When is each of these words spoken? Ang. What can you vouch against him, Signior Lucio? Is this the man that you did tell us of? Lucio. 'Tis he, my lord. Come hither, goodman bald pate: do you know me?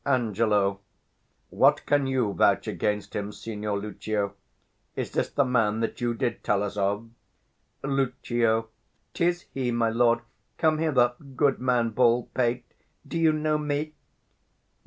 Ang. 0.03 0.33
What 1.51 1.85
can 1.85 2.07
you 2.07 2.33
vouch 2.33 2.67
against 2.67 3.15
him, 3.15 3.31
Signior 3.31 3.77
Lucio? 3.77 4.33
Is 4.95 5.11
this 5.11 5.29
the 5.29 5.45
man 5.45 5.79
that 5.81 6.01
you 6.01 6.15
did 6.15 6.43
tell 6.43 6.63
us 6.63 6.75
of? 6.75 7.07
Lucio. 7.83 8.69
'Tis 9.13 9.43
he, 9.53 9.69
my 9.69 9.91
lord. 9.91 10.21
Come 10.57 10.79
hither, 10.79 11.13
goodman 11.35 11.91
bald 11.91 12.33
pate: 12.33 12.65
do 13.07 13.15
you 13.15 13.31
know 13.31 13.59
me? 13.59 13.93